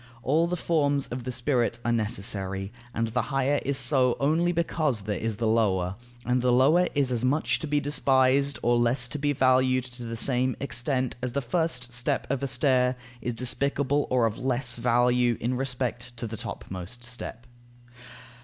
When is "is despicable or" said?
13.21-14.25